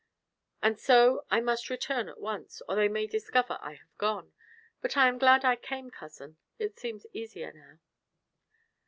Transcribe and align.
"And 0.63 0.79
so 0.79 1.25
I 1.29 1.41
must 1.41 1.69
return 1.69 2.09
at 2.09 2.19
once, 2.19 2.63
or 2.67 2.73
they 2.75 2.87
may 2.87 3.05
discover 3.05 3.59
I 3.61 3.73
have 3.75 3.95
gone. 3.99 4.33
But 4.81 4.97
I 4.97 5.07
am 5.07 5.19
glad 5.19 5.45
I 5.45 5.55
came, 5.55 5.91
cousin; 5.91 6.37
it 6.57 6.79
seems 6.79 7.05
easier 7.13 7.53
now." 7.53 7.77